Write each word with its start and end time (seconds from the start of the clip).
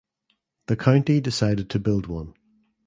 The 0.65 0.75
county 0.77 1.21
decided 1.21 1.69
to 1.69 1.77
build 1.79 2.07
one. 2.07 2.33